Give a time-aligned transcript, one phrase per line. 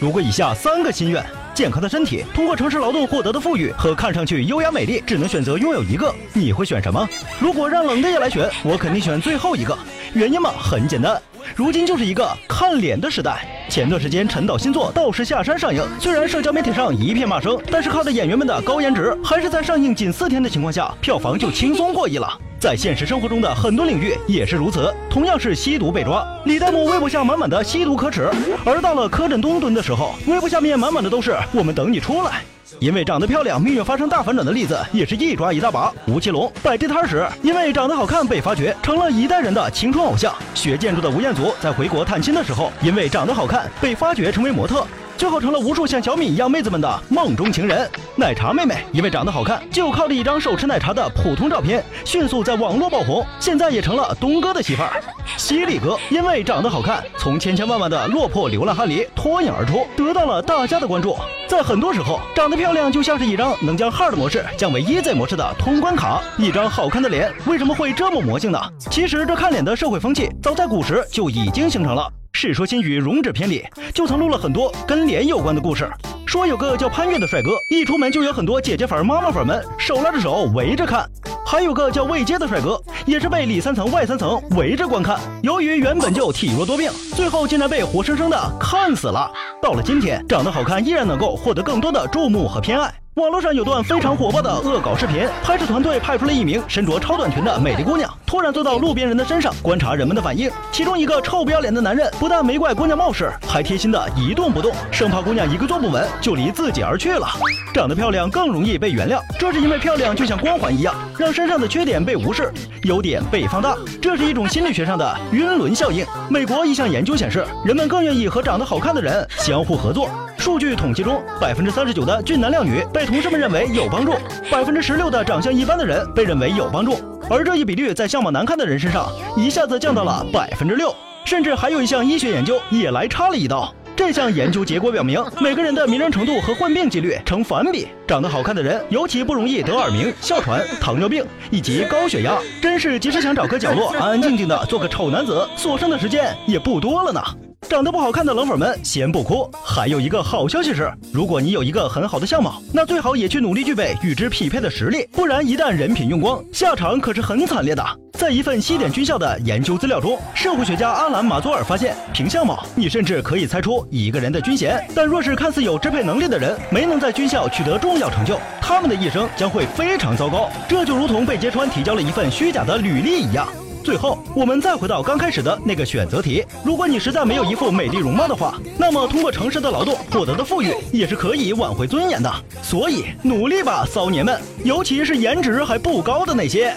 [0.00, 7.08] 如果以下三个心愿：健康的身体，通过城市劳动获得的富裕和看上去优雅美丽，只能选择拥有一个，你会选什么？
[7.40, 9.76] 如果让冷的也来选，我肯定选最后一个。
[10.14, 11.20] 原因嘛，很简单，
[11.56, 13.44] 如今就是一个看脸的时代。
[13.68, 22.38] 前段时间陈导新作《道士下山》上映，虽然社交媒体上一片骂声，但是靠着演员们的高颜值，还是在上映仅四天的情况下，票房就轻松过亿了。
[22.60, 28.28] 在现实生活中的很多领域也是如此，同样是吸毒被抓，李代沫微博下满满的吸毒可耻，
[28.64, 32.42] 而到了柯震东蹲的时候，微博下面满满的都是我们等你出来。
[32.80, 35.92] 因为长得漂亮，命运发生大反转的例子也是一抓一大把。
[36.08, 40.34] 吴奇隆摆地摊时，因为长得好看被发掘，成了一代人的青春偶像。
[40.52, 44.84] 学建筑的吴彦祖在回国探亲的时候，因为长得好看被发掘成为模特。
[45.18, 47.90] 最后成了无数像小米一样妹子们的梦中情人。
[48.14, 55.02] 奶茶妹妹因为长得好看，就靠着一张手持奶茶的普通照片，迅速在网络爆红，现在也成了东哥的媳妇儿。
[55.36, 61.16] 犀利哥因为长得好看，从千千万万的落魄流浪汉里脱颖而出，得到了大家的关注。
[61.48, 66.22] 在很多时候，长得漂亮就像是一张能将 Hard 模式降为 Easy 模式的通关卡。
[66.36, 68.60] 一张好看的脸为什么会这么魔性呢？
[68.88, 72.02] 其实这看脸的社会风气，早在古时就已经形成了。
[72.40, 75.90] 《世说新语·容止篇》里就曾录了很多跟脸有关的故事，
[76.24, 81.04] 说有个叫潘岳的帅哥，一出门就有很多姐姐粉、妈妈粉们手拉着手围着看；
[81.44, 85.18] 还有个叫魏阶的帅哥，也是被里三层外三层围着观看。
[85.42, 89.28] 由于原本就体弱多病，最后竟然被活生生的看死了。
[89.60, 92.94] 到了今天，长得好看依然能够获得更多的注目和偏爱。
[93.18, 100.48] 网络上有段非常火爆的恶搞视频，拍摄团队派出了一名身着超短裙的美丽姑娘，突然坐到路边人的身上观察人们的反应。
[100.70, 107.26] 其中一个臭不要脸的男人不但没怪姑娘冒失，还贴心的一动不动，生怕姑娘一个坐不稳就离自己而去了。
[107.74, 112.52] 长得漂亮更容易被原谅，这是因为漂亮就像光环一样，让身上的缺点被无视，
[112.84, 113.76] 优点被放大。
[114.00, 116.06] 这是一种心理学上的晕轮效应。
[116.30, 120.08] 美国一项研究显示，人们更愿意和长得好看的人相互合作。
[120.38, 124.12] 数据统计中，百分之三十九的俊男靓女被同事们认为有帮助，
[124.50, 126.96] 百分之十六的长相一般的人被认为有帮助，
[127.28, 133.72] 而这一比率在相貌难看的人身上一下子降到了百分之六，甚至还有一项医学研究也来插了一刀。
[133.96, 142.38] 这项研究结果表明，每个人的迷人程度和患病几率成反比，长得好看的人尤其不容易得耳鸣、哮喘、糖尿病以及高血压。
[142.62, 147.20] 真是，即使想找个角落安安静静的做个丑男子，所剩的时间也不多了呢。
[147.68, 157.84] 长得不好看的冷粉们先不哭，还有一个好消息是，如果你有一个很好的相貌，那最好也去努力具备与之匹配的实力，不然一旦人品用光，下场可是很惨烈的。
[158.12, 170.48] 在一份西点军校的研究资料中，社会学家阿兰马佐尔发现，凭相貌，你甚至可以猜出一个人的军衔，但若是看似有支配能力的人没能在军校取得重要成就，他们的一生将会非常糟糕。
[170.66, 173.46] 这就如同被揭穿提交了一份虚假的履历一样。
[173.88, 182.30] 最后，我们再回到刚开始的那个选择题：如果你实在没有一副美丽容貌的话，那么通过诚实的劳动获得的富裕也是可以挽回尊严的。
[182.62, 186.76] 所以，努力吧，骚年们，尤其是颜值还不高的那些。